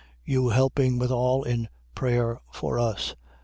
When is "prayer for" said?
1.93-2.79